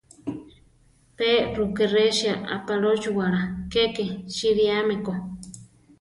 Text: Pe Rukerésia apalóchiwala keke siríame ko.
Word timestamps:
Pe 1.15 1.31
Rukerésia 1.57 2.33
apalóchiwala 2.55 3.41
keke 3.71 4.05
siríame 4.35 4.95
ko. 5.05 5.13